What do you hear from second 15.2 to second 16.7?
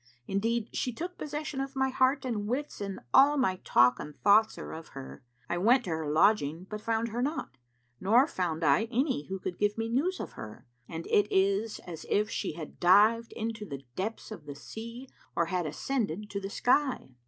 or had ascended to the